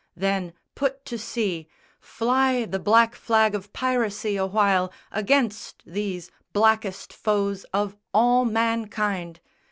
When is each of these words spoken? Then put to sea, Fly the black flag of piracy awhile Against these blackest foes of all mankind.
Then 0.15 0.53
put 0.73 1.05
to 1.05 1.19
sea, 1.19 1.67
Fly 1.99 2.65
the 2.65 2.79
black 2.79 3.13
flag 3.13 3.53
of 3.53 3.71
piracy 3.71 4.35
awhile 4.35 4.91
Against 5.11 5.83
these 5.85 6.31
blackest 6.53 7.13
foes 7.13 7.65
of 7.65 7.95
all 8.11 8.43
mankind. 8.43 9.41